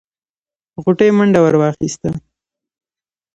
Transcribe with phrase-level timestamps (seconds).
[0.83, 2.09] غوټۍ منډه ور واخيسته.